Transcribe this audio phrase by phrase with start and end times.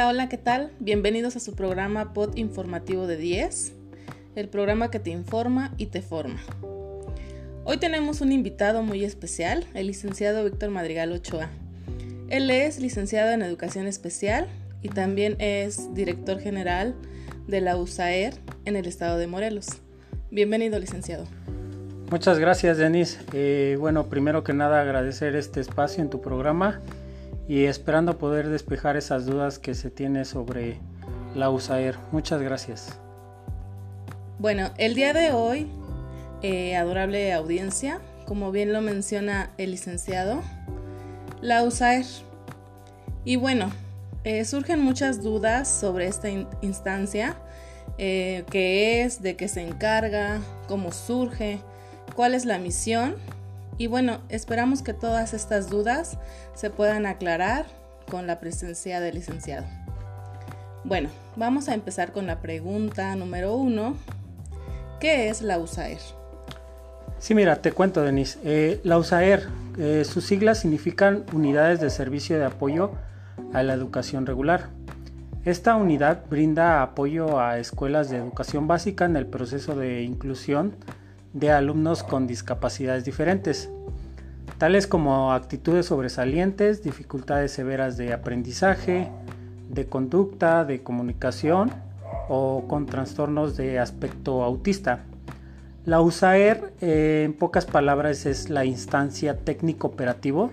[0.00, 0.70] Hola, hola, ¿qué tal?
[0.80, 3.74] Bienvenidos a su programa Pod Informativo de 10,
[4.34, 6.40] el programa que te informa y te forma.
[7.64, 11.50] Hoy tenemos un invitado muy especial, el licenciado Víctor Madrigal Ochoa.
[12.30, 14.48] Él es licenciado en Educación Especial
[14.80, 16.94] y también es director general
[17.46, 18.32] de la USAER
[18.64, 19.66] en el estado de Morelos.
[20.30, 21.26] Bienvenido, licenciado.
[22.10, 23.18] Muchas gracias, Denise.
[23.34, 26.80] Eh, bueno, primero que nada agradecer este espacio en tu programa
[27.50, 30.78] y esperando poder despejar esas dudas que se tiene sobre
[31.34, 31.96] la USAER.
[32.12, 32.96] Muchas gracias.
[34.38, 35.66] Bueno, el día de hoy,
[36.42, 40.42] eh, adorable audiencia, como bien lo menciona el licenciado,
[41.40, 42.06] la USAER.
[43.24, 43.72] Y bueno,
[44.22, 46.28] eh, surgen muchas dudas sobre esta
[46.62, 47.34] instancia,
[47.98, 51.58] eh, qué es, de qué se encarga, cómo surge,
[52.14, 53.16] cuál es la misión
[53.80, 56.18] y bueno, esperamos que todas estas dudas
[56.52, 57.64] se puedan aclarar
[58.10, 59.64] con la presencia del licenciado.
[60.84, 63.96] Bueno, vamos a empezar con la pregunta número uno.
[65.00, 65.96] ¿Qué es la USAER?
[67.18, 68.38] Sí, mira, te cuento, Denise.
[68.44, 72.92] Eh, la USAER, eh, sus siglas significan Unidades de Servicio de Apoyo
[73.54, 74.68] a la Educación Regular.
[75.46, 80.76] Esta unidad brinda apoyo a escuelas de educación básica en el proceso de inclusión
[81.32, 83.70] de alumnos con discapacidades diferentes,
[84.58, 89.08] tales como actitudes sobresalientes, dificultades severas de aprendizaje,
[89.68, 91.70] de conducta, de comunicación
[92.28, 95.00] o con trastornos de aspecto autista.
[95.86, 100.50] La USAER, eh, en pocas palabras, es la instancia técnico-operativo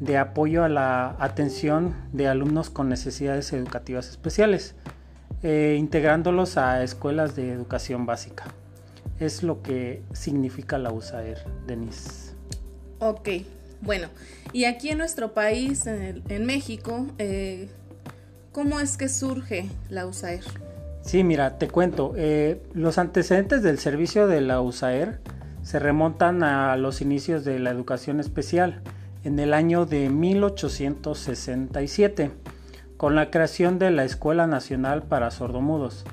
[0.00, 4.74] de apoyo a la atención de alumnos con necesidades educativas especiales,
[5.42, 8.44] eh, integrándolos a escuelas de educación básica
[9.20, 12.34] es lo que significa la USAER, Denise.
[13.00, 13.28] Ok,
[13.80, 14.08] bueno,
[14.52, 17.68] y aquí en nuestro país, en, México, eh,
[18.52, 20.42] ¿cómo es que surge la USAER?
[21.02, 25.20] Sí, mira, te cuento, eh, los antecedentes del servicio de la USAER
[25.62, 28.82] se remontan a los inicios de la educación especial
[29.24, 32.30] en el año de 1867,
[32.96, 36.04] con la creación de la Escuela Nacional para Sordomudos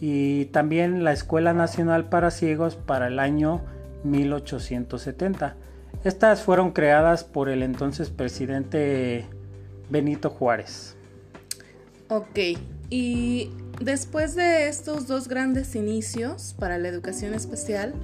[0.00, 3.62] y también la Escuela Nacional para Ciegos para el año
[4.04, 5.56] 1870.
[6.04, 9.26] Estas fueron creadas por el entonces presidente
[9.90, 10.96] Benito Juárez.
[12.08, 12.38] Ok,
[12.90, 17.94] y después de estos dos grandes inicios para la educación especial,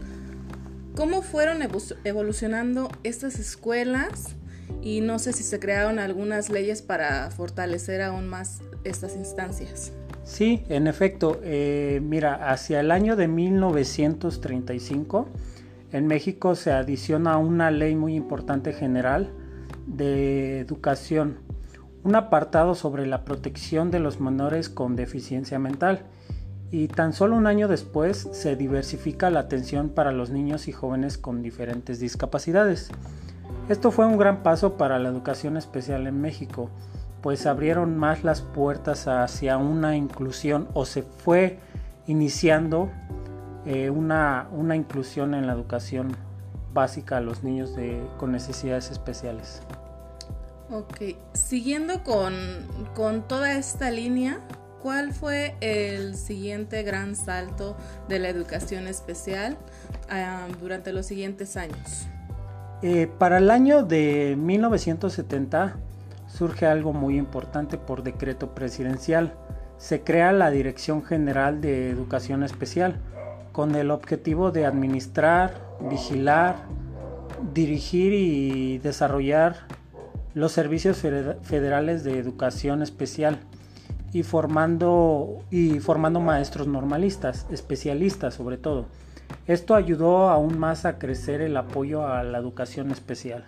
[0.97, 1.58] ¿cómo fueron
[2.04, 4.34] evolucionando estas escuelas?
[4.81, 9.92] Y no sé si se crearon algunas leyes para fortalecer aún más estas instancias.
[10.24, 15.26] Sí, en efecto, eh, mira, hacia el año de 1935
[15.92, 19.30] en México se adiciona una ley muy importante general
[19.86, 21.38] de educación,
[22.04, 26.04] un apartado sobre la protección de los menores con deficiencia mental
[26.70, 31.18] y tan solo un año después se diversifica la atención para los niños y jóvenes
[31.18, 32.90] con diferentes discapacidades.
[33.68, 36.70] Esto fue un gran paso para la educación especial en México
[37.22, 41.60] pues abrieron más las puertas hacia una inclusión o se fue
[42.06, 42.90] iniciando
[43.64, 46.16] eh, una, inclusión en la educación
[46.74, 47.74] básica a los niños
[48.18, 49.62] con necesidades especiales.
[50.70, 54.40] Ok, siguiendo con, toda esta línea,
[54.80, 57.76] ¿cuál fue el siguiente gran salto
[58.08, 59.58] de la educación especial
[60.10, 62.06] ah, durante los siguientes años?
[62.80, 65.76] Eh, para el año de 1970,
[66.32, 69.34] surge algo muy importante por decreto presidencial.
[69.76, 72.97] Se crea la Dirección General de Educación Especial
[73.53, 75.60] con el objetivo de administrar,
[75.91, 76.56] vigilar,
[77.53, 79.66] dirigir y desarrollar
[80.34, 83.41] los servicios federales de educación especial
[84.12, 88.87] y formando, y formando maestros normalistas, especialistas sobre todo.
[89.46, 93.44] Esto ayudó aún más a crecer el apoyo a la educación especial.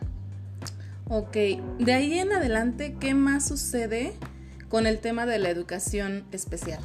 [1.09, 1.37] Ok,
[1.79, 4.15] de ahí en adelante, ¿qué más sucede
[4.71, 6.81] con el tema de la educación especial?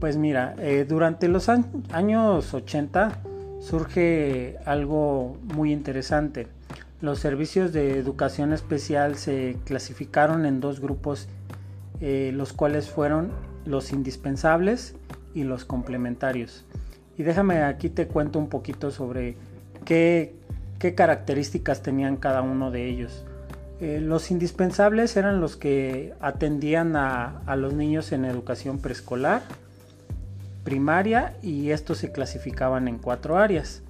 [0.00, 3.20] Pues mira, eh, durante los años 80
[3.60, 6.48] surge algo muy interesante.
[7.02, 11.28] Los servicios de educación especial se clasificaron en dos grupos,
[12.00, 13.32] eh, los cuales fueron
[13.66, 14.94] los indispensables
[15.34, 16.64] y los complementarios.
[17.18, 19.36] Y déjame aquí te cuento un poquito sobre
[19.84, 20.34] qué,
[20.82, 23.24] qué características tenían cada uno de ellos.
[23.80, 29.42] Eh, los indispensables eran los que atendían a, los niños en educación preescolar,
[30.64, 33.82] primaria y estos se clasificaban en cuatro áreas.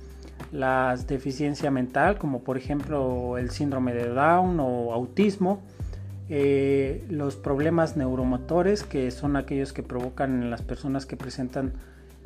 [0.52, 5.62] Las deficiencia mental, como por ejemplo el síndrome de Down o autismo,
[6.28, 11.72] eh, los problemas neuromotores, que son aquellos que provocan en las personas que presentan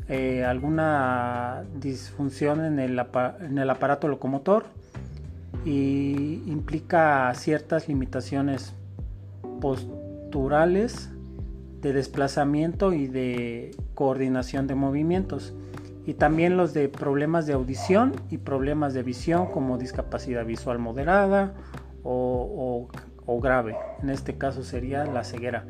[0.08, 3.00] eh, alguna disfunción en el,
[3.40, 4.66] en el aparato locomotor
[5.64, 8.75] y implica ciertas limitaciones
[9.60, 11.10] posturales
[11.82, 15.54] de desplazamiento y de coordinación de movimientos
[16.06, 21.54] y también los de problemas de audición y problemas de visión como discapacidad visual moderada
[22.04, 22.88] o,
[23.43, 23.76] grave.
[24.02, 25.64] En este caso sería la ceguera.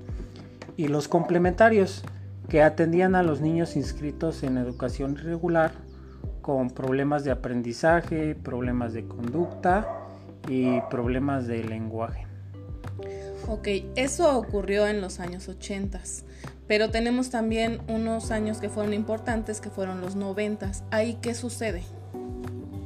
[0.76, 2.04] Y los complementarios
[2.48, 5.72] que atendían a los niños inscritos en educación regular
[6.42, 9.88] con problemas de aprendizaje, problemas de conducta
[10.48, 12.26] y problemas de lenguaje.
[13.48, 16.00] Ok, eso ocurrió en los años 80,
[16.66, 20.70] pero tenemos también unos años que fueron importantes, que fueron los 90.
[20.90, 21.82] ¿Ahí qué sucede?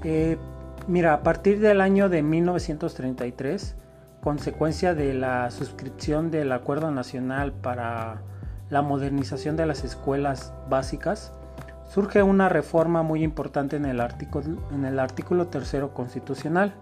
[0.05, 0.39] Eh,
[0.87, 3.75] mira, a partir del año de 1933,
[4.23, 8.23] consecuencia de la suscripción del Acuerdo Nacional para
[8.71, 11.33] la modernización de las escuelas básicas,
[11.89, 16.73] surge una reforma muy importante en el artículo, en el artículo tercero constitucional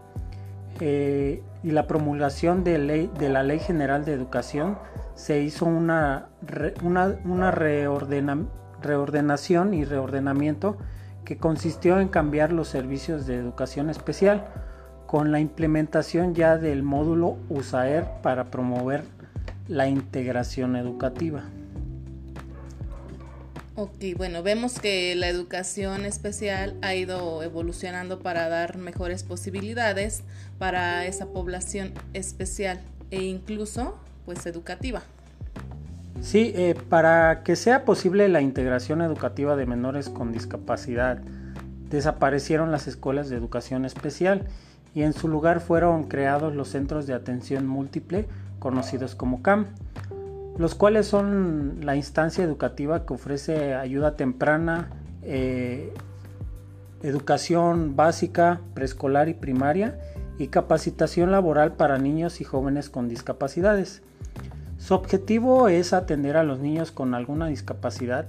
[0.81, 4.79] eh, y la promulgación de, ley, de la Ley General de Educación
[5.15, 6.29] se hizo una,
[6.83, 7.51] una,
[8.81, 10.77] reordenación y reordenamiento
[11.25, 14.47] que consistió en cambiar los servicios de educación especial
[15.07, 19.03] con la implementación ya del módulo USAER para promover
[19.67, 21.43] la integración educativa.
[23.81, 30.25] Ok, bueno, vemos que la educación especial ha ido evolucionando para dar mejores posibilidades
[30.59, 32.81] para esa población especial
[33.13, 35.03] e incluso pues educativa.
[36.21, 41.19] Sí, eh, para que sea posible la integración educativa de menores con discapacidad,
[41.89, 44.49] desaparecieron las escuelas de educación especial
[44.93, 48.27] y en su lugar fueron creados los centros de atención múltiple
[48.59, 49.67] conocidos como CAM
[50.59, 54.91] los cuales son la instancia educativa que ofrece ayuda temprana,
[55.23, 55.95] eh,
[57.03, 59.99] educación básica, preescolar y primaria
[60.37, 64.03] y capacitación laboral para niños y jóvenes con discapacidades.
[64.79, 68.27] Su objetivo es atender a los niños con alguna discapacidad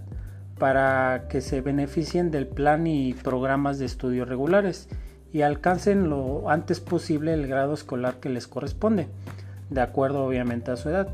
[0.59, 4.87] para que se beneficien del plan y programas de estudio regulares
[5.31, 9.07] y alcancen lo antes posible el grado escolar que les corresponde,
[9.69, 11.07] de acuerdo obviamente a su edad.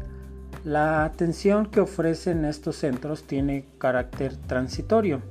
[0.66, 5.22] La atención que ofrecen estos centros tiene carácter transitorio,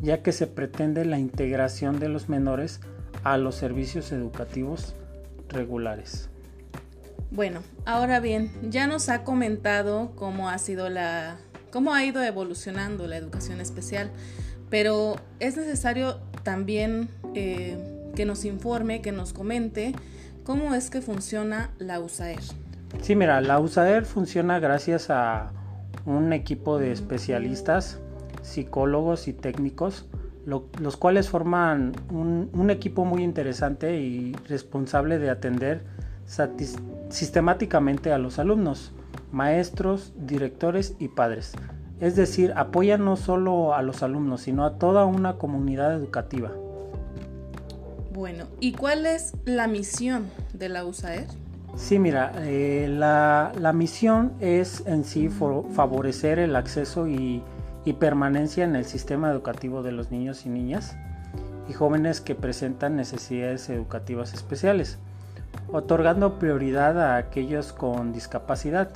[0.00, 2.78] ya que se pretende la integración de los menores
[3.24, 4.94] a los servicios educativos
[5.48, 6.28] regulares.
[7.32, 11.36] Bueno, ahora bien, ya nos ha comentado cómo ha sido la
[11.72, 14.12] cómo ha ido evolucionando la educación especial,
[14.70, 17.76] pero es necesario también eh,
[18.14, 19.96] que nos informe, que nos comente
[20.44, 22.38] cómo es que funciona la USAER.
[23.02, 25.52] Sí, mira, la USAER funciona gracias a
[26.04, 28.00] un equipo de especialistas,
[28.42, 30.06] psicólogos y técnicos,
[30.46, 35.82] los cuales forman un, equipo muy interesante y responsable de atender
[37.08, 38.92] sistemáticamente a los alumnos,
[39.32, 41.52] maestros, directores y padres.
[42.00, 46.52] Es decir, apoyan no solo a los alumnos, sino a toda una comunidad educativa.
[48.12, 51.26] Bueno, ¿y cuál es la misión de la USAER?
[51.76, 57.42] Sí, mira, eh, la, misión es en sí favorecer el acceso y,
[58.00, 60.96] permanencia en el sistema educativo de los niños y niñas
[61.68, 64.98] y jóvenes que presentan necesidades educativas especiales,
[65.70, 68.90] otorgando prioridad a aquellos con discapacidad,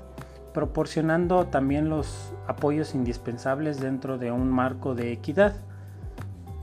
[0.52, 5.54] proporcionando también los apoyos indispensables dentro de un marco de equidad,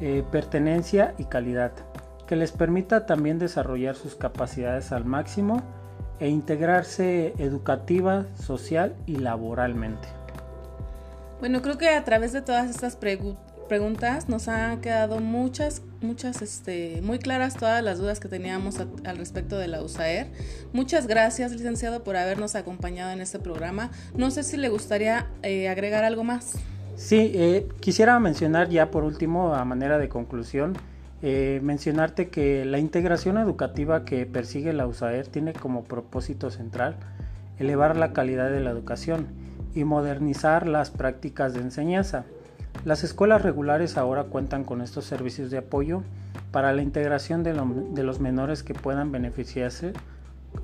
[0.01, 1.71] eh, pertenencia y calidad,
[2.25, 5.63] que les permita también desarrollar sus capacidades al máximo
[6.19, 10.07] e integrarse educativa, social y laboralmente.
[11.39, 17.01] Bueno, creo que a través de todas estas preguntas nos han quedado muchas, muchas, este,
[17.03, 20.27] muy claras todas las dudas que teníamos al respecto de la USAER.
[20.73, 23.91] Muchas gracias, licenciado, por habernos acompañado en este programa.
[24.15, 26.53] No sé si le gustaría eh, agregar algo más.
[26.95, 30.75] Sí, eh, quisiera mencionar ya por último, a manera de conclusión,
[31.23, 36.95] eh, mencionarte que la integración educativa que persigue la USAER tiene como propósito central
[37.57, 39.27] elevar la calidad de la educación
[39.73, 42.25] y modernizar las prácticas de enseñanza.
[42.85, 46.03] Las escuelas regulares ahora cuentan con estos servicios de apoyo
[46.51, 47.53] para la integración de,
[48.03, 49.93] los menores que puedan beneficiarse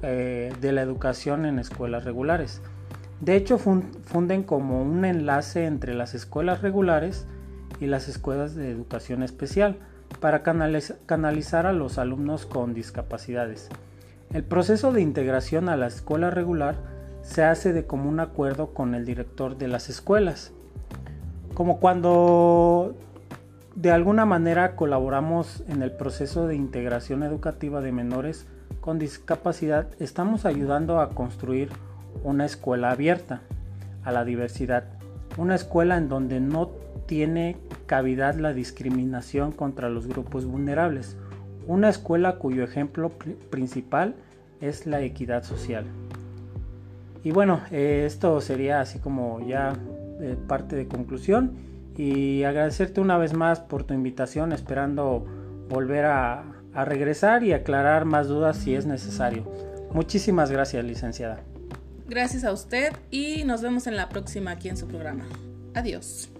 [0.04, 2.62] eh, de la educación en escuelas regulares.
[3.22, 7.26] De hecho, funden como un enlace entre las escuelas regulares
[7.80, 9.78] y las escuelas de educación especial
[10.20, 13.70] para canalizar a los alumnos con discapacidades.
[14.34, 16.76] El proceso de integración a la escuela regular
[17.22, 20.52] se hace de común acuerdo con el director de las escuelas.
[21.54, 22.96] Como cuando
[23.76, 28.46] de alguna manera colaboramos en el proceso de integración educativa de menores
[28.82, 31.70] con discapacidad, estamos ayudando a construir
[32.24, 33.42] una escuela abierta
[34.04, 34.86] a la diversidad,
[35.38, 36.72] una escuela en donde no
[37.06, 41.18] tiene cavidad la discriminación contra los grupos vulnerables,
[41.68, 43.12] una escuela cuyo ejemplo
[43.50, 44.16] principal
[44.62, 45.86] es la equidad social.
[47.24, 49.74] Y bueno, eh, esto sería así como ya
[50.20, 51.54] eh, parte de conclusión
[51.98, 55.26] y agradecerte una vez más por tu invitación, esperando
[55.70, 59.50] volver a, a regresar y aclarar más dudas si es necesario.
[59.94, 61.42] Muchísimas gracias, licenciada.
[62.08, 65.26] Gracias a usted y nos vemos en la próxima aquí en su programa.
[65.74, 66.33] Adiós.